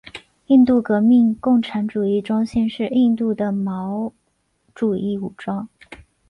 [0.47, 4.11] 印度革命共产主义中心是印度的毛
[4.73, 5.69] 主义武装。